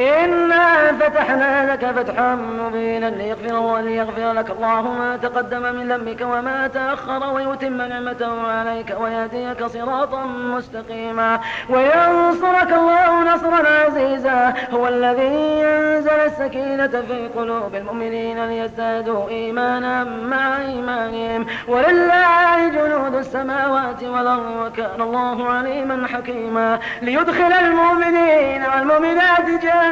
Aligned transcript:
إنا 0.00 0.92
فتحنا 0.92 1.72
لك 1.72 1.86
فتحا 1.86 2.34
مبينا 2.34 3.06
ليغفر, 3.06 3.78
ليغفر 3.80 4.32
لك. 4.32 4.50
الله 4.50 4.82
ما 4.82 5.16
تقدم 5.16 5.62
من 5.62 5.92
ذنبك 5.92 6.20
وما 6.20 6.66
تأخر 6.66 7.34
ويتم 7.34 7.82
نعمته 7.82 8.52
عليك 8.52 8.96
ويهديك 9.00 9.66
صراطا 9.66 10.24
مستقيما. 10.24 11.40
وينصرك 11.68 12.72
الله 12.72 13.34
نصرا 13.34 13.68
عزيزا. 13.68 14.54
هو 14.70 14.88
الذي 14.88 15.60
ينزل 15.60 16.20
السكينة 16.26 17.02
في 17.08 17.28
قلوب 17.36 17.74
المؤمنين 17.74 18.46
ليزدادوا 18.46 19.28
إيمانا 19.28 20.04
مع 20.04 20.56
إيمانهم. 20.58 21.46
ولله 21.68 22.68
جنود 22.68 23.14
السماوات 23.14 24.02
والأرض 24.02 24.56
وكان 24.66 25.00
الله 25.00 25.48
عليما 25.48 26.06
حكيما. 26.06 26.78
ليدخل 27.02 27.52
المؤمنين 27.52 28.64
والمؤمنات 28.64 29.46
جنات 29.62 29.87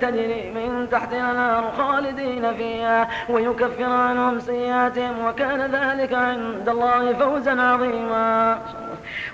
تجري 0.00 0.50
من 0.50 0.88
تحتها 0.90 1.30
النار 1.30 1.72
خالدين 1.78 2.54
فيها 2.54 3.08
ويكفر 3.28 3.92
عنهم 3.92 4.40
سيئاتهم 4.40 5.26
وكان 5.26 5.60
ذلك 5.60 6.14
عند 6.14 6.68
الله 6.68 7.12
فوزا 7.12 7.62
عظيما. 7.62 8.58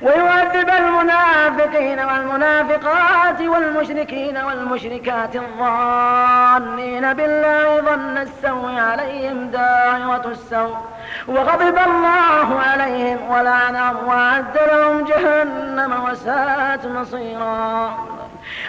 ويعذب 0.02 0.70
المنافقين 0.70 1.98
والمنافقات 2.01 3.41
والمشركين 3.41 4.37
والمشركات 4.37 5.37
الظانين 5.37 7.12
بالله 7.12 7.80
ظن 7.80 8.19
السوء 8.19 8.75
عليهم 8.78 9.48
دائرة 9.48 10.27
السوء 10.27 10.77
وغضب 11.28 11.78
الله 11.86 12.61
عليهم 12.61 13.30
ولعنهم 13.30 14.09
وأعد 14.09 14.59
لهم 14.73 15.05
جهنم 15.05 16.05
وساءت 16.05 16.86
مصيرا. 16.86 18.13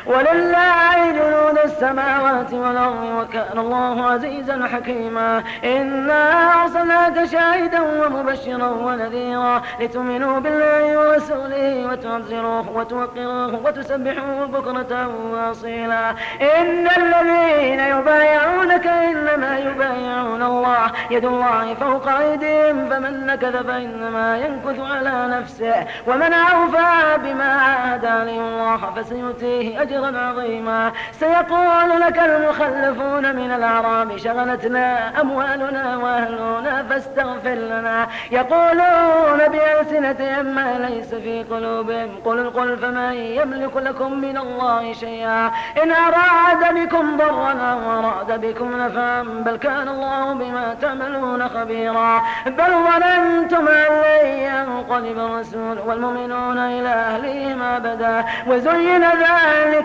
ولله 0.08 1.12
جنود 1.12 1.58
السماوات 1.64 2.54
والأرض 2.54 3.04
وكان 3.20 3.58
الله 3.60 4.08
عزيزا 4.12 4.68
حكيما. 4.74 5.44
إنا 5.64 6.24
أرسلناك 6.62 7.26
شاهدا 7.26 7.82
ومبشرا 7.82 8.68
ونذيرا 8.68 9.62
لتؤمنوا 9.80 10.40
بالله 10.40 11.00
ورسوله 11.00 11.88
وتعزروه 11.90 12.70
وتوقروه 12.78 13.60
وتسبحوه 13.66 14.46
بكرة 14.46 15.08
وأصيلا. 15.32 16.10
إن 16.42 16.88
الذين 16.88 17.80
يبايعونك 17.80 18.88
إنما 18.88 19.60
يبايعون 19.60 20.44
الله 20.44 20.92
يد 21.12 21.26
الله 21.26 21.74
فوق 21.74 22.08
أيديهم 22.08 22.90
فمن 22.90 23.26
نكث 23.26 23.56
فإنما 23.56 24.38
ينكث 24.38 24.80
على 24.80 25.28
نفسه. 25.38 25.88
ومن 26.08 26.34
أوفى 26.34 27.18
بما 27.24 27.54
عاهد 27.54 28.06
عليه 28.06 28.42
الله 28.42 28.80
فسيؤتيه 28.96 29.82
أجرا 29.82 29.95
أجرا 29.96 30.20
عظيما. 30.20 30.92
سيقول 31.12 32.02
لك 32.02 32.20
المخلفون 32.20 33.36
من 33.36 33.52
الأعراب 33.52 34.18
شغلتنا 34.18 35.22
أموالنا 35.22 35.98
وأهلنا 35.98 36.84
فاستغفر 36.90 37.54
لنا. 37.54 38.08
يقولون 38.32 39.40
بألسنتهم 39.48 40.46
ما 40.46 40.88
ليس 40.90 41.16
في 41.16 41.44
قلوبهم. 41.44 42.10
قل 42.26 42.50
قل 42.50 42.78
فمن 42.78 43.14
يملك 43.14 43.78
لكم 43.78 44.12
من 44.22 44.38
الله 44.38 44.94
شيئا. 44.94 45.52
إن 45.84 45.92
أراد 45.92 46.76
بكم 46.76 47.18
ضرا 47.18 47.52
أو 47.52 48.00
أراد 48.00 48.42
بكم 48.42 48.78
نفعا 48.82 49.24
بل 49.24 49.56
كان 49.56 49.88
الله 49.88 50.34
بما 50.34 50.76
تعملون 50.82 51.48
خبيرا. 51.48 52.22
بل 52.46 52.72
ظننتم 52.88 53.68
أن 53.68 53.92
لن 54.04 54.28
ينقلب 54.28 55.20
الرسول 55.20 55.80
والمؤمنون 55.88 56.58
إلى 56.58 56.90
أهلهم 56.90 57.62
أبدا. 57.62 58.26
وزين 58.48 59.04
ذلك 59.04 59.85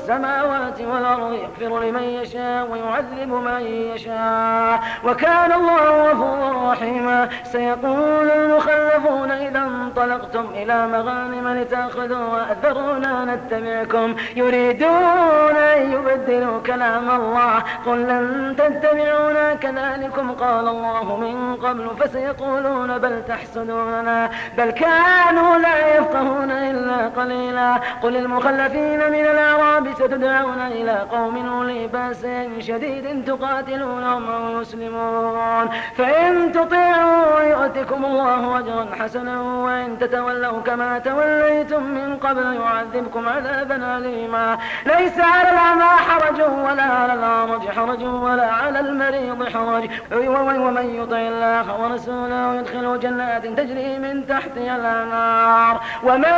السماوات 0.00 0.80
والأرض 0.80 1.32
يغفر 1.32 1.80
لمن 1.80 2.02
يشاء 2.02 2.68
ويعذب 2.70 3.28
من 3.28 3.60
يشاء. 3.60 4.80
وكان 5.04 5.52
الله 5.52 6.10
غفورا 6.10 6.72
رحيما. 6.72 7.28
سيقول 7.44 8.30
المخلفون 8.30 9.30
إذا 9.30 9.58
انطلقتم 9.58 10.46
إلى 10.54 10.86
مغانم 10.86 11.48
لتأخذوا 11.48 12.52
أذرونا 12.52 13.24
نتبعكم. 13.24 14.14
يريدون 14.36 15.56
أن 15.56 15.92
يبدلوا 15.92 16.60
كلام 16.66 17.10
الله. 17.10 17.62
قل 17.86 17.98
لن 17.98 18.56
تتبعونا 18.58 19.54
كذلكم 19.54 20.32
قال 20.32 20.68
الله 20.68 21.16
من 21.16 21.56
قبل 21.56 21.90
فسيقولون 22.00 22.98
بل 22.98 23.22
تحسدوننا 23.28 24.30
بل 24.58 24.70
كانوا 24.70 25.58
لا 25.58 25.96
يفقهون 25.96 26.50
إلا 26.50 27.08
قليلا. 27.08 27.74
قل 28.02 28.16
المخلفين 28.16 28.98
من 28.98 29.24
الأعراب 29.24 29.89
ستدعون 29.94 30.60
إلى 30.60 31.06
قوم 31.12 31.48
أولي 31.48 31.86
بأس 31.86 32.26
شديد 32.58 33.24
تقاتلونهم 33.24 34.30
أو 34.30 34.60
يسلمون 34.60 35.68
فإن 35.96 36.52
تطيعوا 36.52 37.40
يؤتكم 37.40 38.04
الله 38.04 38.58
أجرا 38.58 38.86
حسنا 39.00 39.40
وإن 39.40 39.98
تتولوا 39.98 40.60
كما 40.60 40.98
توليتم 40.98 41.82
من 41.82 42.16
قبل 42.16 42.56
يعذبكم 42.56 43.28
عذابا 43.28 43.96
أليما. 43.96 44.58
ليس 44.86 45.20
على 45.20 45.50
الأعمى 45.50 45.82
حرج 46.08 46.40
ولا 46.40 46.82
على 46.82 47.14
الأعرج 47.14 47.68
حرج 47.68 48.04
ولا 48.04 48.46
على 48.52 48.80
المريض 48.80 49.48
حرج. 49.48 49.90
ومن 50.12 50.94
يطع 50.94 51.16
الله 51.18 51.80
ورسوله 51.82 52.54
يدخله 52.54 52.96
جنات 52.96 53.46
تجري 53.46 53.98
من 53.98 54.26
تحتها 54.26 54.76
الأنهار. 54.76 55.80
ومن 56.02 56.34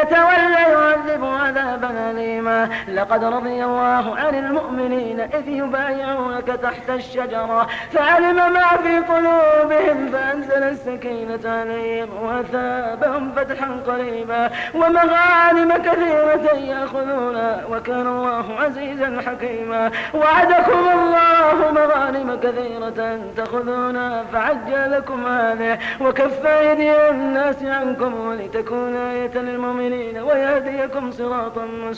يتولى 0.00 0.62
يعذب 0.72 1.24
عذابا 1.24 2.03
أليما 2.10 2.68
لقد 2.88 3.24
رضي 3.24 3.64
الله 3.64 4.16
عن 4.16 4.34
المؤمنين 4.34 5.20
إذ 5.20 5.48
يبايعونك 5.48 6.46
تحت 6.46 6.90
الشجرة 6.90 7.66
فعلم 7.92 8.36
ما 8.36 8.68
في 8.82 8.98
قلوبهم 8.98 10.08
فأنزل 10.12 10.62
السكينة 10.62 11.40
عليهم 11.44 12.08
وأثابهم 12.22 13.32
فتحا 13.32 13.80
قريبا. 13.86 14.50
ومغانم 14.74 15.72
كثيرة 15.72 16.54
يأخذونها 16.56 17.64
وكان 17.70 18.06
الله 18.06 18.44
عزيزا 18.60 19.20
حكيما. 19.26 19.90
وعدكم 20.14 20.84
الله 20.92 21.72
مغانم 21.72 22.34
كثيرة 22.42 23.18
تأخذونها 23.36 24.24
فعجل 24.32 24.92
لكم 24.92 25.26
هذه. 25.26 25.78
وكف 26.00 26.46
أيدي 26.46 27.10
الناس 27.10 27.62
عنكم 27.62 28.26
ولتكون 28.26 28.96
آية 28.96 29.38
للمؤمنين 29.38 30.18
ويهديكم 30.18 31.10
صراطا 31.10 31.64
مستقيما 31.64 31.93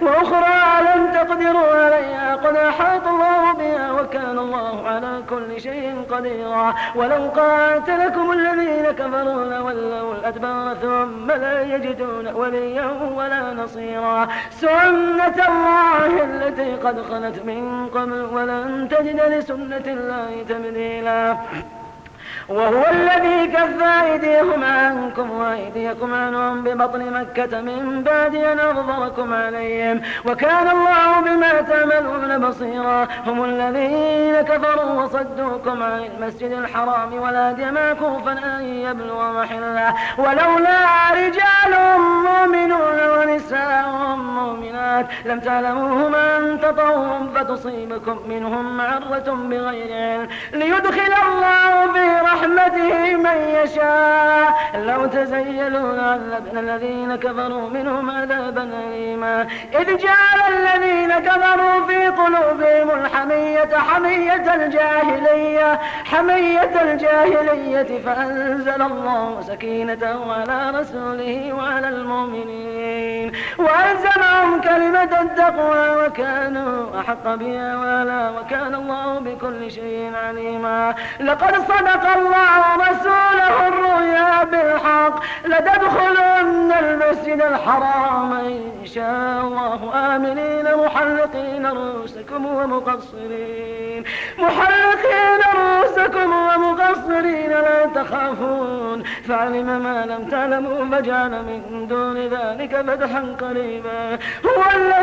وأخرى 0.00 0.82
لم 0.82 1.12
تقدروا 1.12 1.74
عليها 1.84 2.36
قد 2.36 2.56
أحاط 2.56 3.06
الله 3.06 3.52
بها 3.52 3.92
وكان 3.92 4.38
الله 4.38 4.88
على 4.88 5.22
كل 5.30 5.60
شيء 5.60 6.04
قديرا 6.10 6.74
ولو 6.94 7.28
قاتلكم 7.28 8.32
الذين 8.32 8.84
كفروا 8.90 9.44
لولوا 9.44 10.14
الأدبار 10.14 10.74
ثم 10.74 11.30
لا 11.30 11.62
يجدون 11.62 12.28
وليا 12.28 12.90
ولا 13.16 13.52
نصيرا 13.52 14.28
سنة 14.50 15.38
الله 15.48 16.24
التي 16.24 16.72
قد 16.74 17.02
خلت 17.02 17.42
من 17.44 17.88
قبل 17.94 18.20
ولن 18.32 18.88
تجد 18.90 19.20
لسنة 19.20 19.86
الله 19.86 20.44
تبديلا 20.48 21.36
وهو 22.48 22.84
الذي 22.90 23.46
كف 23.46 23.82
أيديهم 24.04 24.64
عنكم 24.64 25.30
وأيديكم 25.30 26.14
عنهم 26.14 26.64
ببطن 26.64 27.12
مكة 27.12 27.60
من 27.60 28.02
بعد 28.02 28.34
أن 28.34 28.58
أظهركم 28.58 29.34
عليهم. 29.34 30.02
وكان 30.26 30.68
الله 30.70 31.20
بما 31.20 31.60
تعملون 31.60 32.48
بصيرا. 32.48 33.08
هم 33.26 33.44
الذين 33.44 34.40
كفروا 34.40 35.02
وصدوكم 35.02 35.82
عن 35.82 36.04
المسجد 36.04 36.50
الحرام 36.50 37.14
والهدي 37.14 37.70
معكوفا 37.70 38.32
أن 38.32 38.64
يبلغ 38.64 39.32
محله. 39.40 39.94
ولولا 40.18 40.78
رجال 41.12 41.37
لم 45.24 45.40
تعلموهم 45.40 46.14
أن 46.14 46.60
تطوهم 46.60 47.30
فتصيبكم 47.34 48.18
منهم 48.28 48.76
معرة 48.76 49.38
بغير 49.50 49.92
علم 49.92 50.28
ليدخل 50.52 51.12
الله 51.28 51.92
في 51.92 52.24
رحمته 52.24 53.16
من 53.16 53.38
يشاء. 53.62 54.48
لو 54.74 55.06
تزيلوا 55.06 55.92
لعذبنا 55.92 56.60
الذين 56.60 57.16
كفروا 57.16 57.70
منهم 57.70 58.10
عذابا 58.10 58.62
أليما. 58.62 59.46
إذ 59.80 59.96
جعل 59.96 60.38
الذين 60.52 61.18
كفروا 61.18 61.86
في 61.86 62.06
قلوبهم 62.06 62.90
الحمية 63.00 63.76
حمية 63.76 64.54
الجاهلية 64.54 65.80
حمية 66.04 66.82
الجاهلية 66.82 68.02
فأنزل 68.06 68.82
الله 68.82 69.40
سكينته 69.40 70.32
على 70.32 70.80
رسوله 70.80 71.52
وعلى 71.52 71.88
المؤمنين. 71.88 73.32
وألزمهم 73.58 74.60
كلمة 74.60 75.17
التقوى 75.22 76.06
وكانوا 76.06 77.00
أحق 77.00 77.34
بها 77.34 77.78
ولا 77.78 78.30
وكان 78.30 78.74
الله 78.74 79.18
بكل 79.18 79.70
شيء 79.70 80.12
عليما. 80.26 80.94
لقد 81.20 81.54
صدق 81.54 82.04
الله 82.16 82.76
رسوله 82.76 83.68
الرؤيا 83.68 84.44
بالحق. 84.44 85.22
لتدخلن 85.44 86.72
المسجد 86.72 87.42
الحرام 87.42 88.32
إن 88.32 88.86
شاء 88.86 89.40
الله. 89.44 89.80
آمنين 90.16 90.66
محلقين 90.84 91.66
رؤوسكم 91.66 92.46
ومقصرين. 92.46 94.04
محلقين 94.38 95.40
رؤوسكم 95.54 96.32
ومقصرين. 96.32 97.50
لا 97.50 97.86
تخافون. 97.94 99.02
فعلم 99.28 99.82
ما 99.82 100.06
لم 100.06 100.28
تعلموا 100.28 100.98
فجعل 100.98 101.30
من 101.30 101.86
دون 101.88 102.16
ذلك 102.16 102.76
فتحا 102.86 103.36
قريبا. 103.40 104.18
هو 104.44 104.62
الذي 104.76 104.97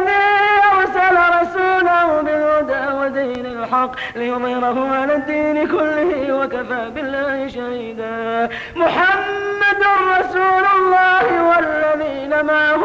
أرسل 0.74 1.16
رسوله 1.42 2.22
بالهدى 2.22 2.84
ودين 3.00 3.46
الحق 3.46 3.92
ليظهره 4.16 4.96
على 4.96 5.16
الدين 5.16 5.68
كله 5.68 6.34
وكفى 6.40 6.90
بالله 6.96 7.48
شهيدا. 7.48 8.50
محمد 8.76 9.82
رسول 10.20 10.66
الله 10.78 11.26
والذين 11.50 12.46
معه 12.46 12.84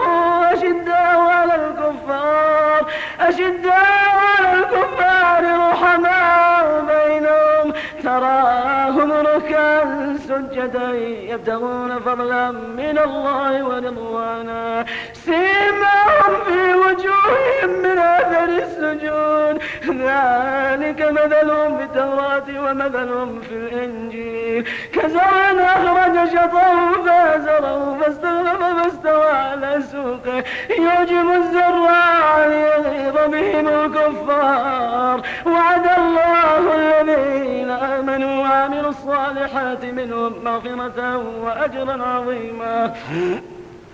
أشداء 0.52 1.18
على 1.20 1.54
الكفار. 1.54 2.86
أشداء 3.20 4.12
على 4.38 4.52
الكفار 4.58 5.42
رحماء 5.70 6.84
بينهم. 6.90 7.72
تراهم 8.90 9.12
ركعا 9.12 10.16
سجدا 10.28 10.90
يبتغون 11.30 11.98
فضلا 11.98 12.50
من 12.50 12.98
الله 12.98 13.64
ورضوانا. 13.64 14.84
سيماهم 15.12 16.34
في 16.46 16.74
وجوههم 16.74 17.70
من 17.82 17.98
آثر 17.98 18.44
السجود. 18.44 19.62
ذلك 19.86 21.00
مثلهم 21.10 21.78
في 21.78 21.84
التوراة 21.84 22.48
ومثلهم 22.64 23.40
في 23.40 23.54
الإنجيل. 23.54 24.68
كزرع 24.92 25.50
أخرج 25.60 26.28
شطه 26.28 27.02
فازره 27.06 27.98
فاستغلظ 28.00 28.82
فاستوى 28.82 29.30
على 29.30 29.82
سوقه. 29.92 30.44
يعجب 30.78 31.26
الزراع 31.36 32.46
ليغيظ 32.46 33.16
بهم 33.32 33.68
الكفار. 33.68 34.29
الصالحات 39.72 39.94
منهم 39.94 40.44
مغفرة 40.44 41.16
وأجرا 41.42 42.02
عظيما. 42.02 42.94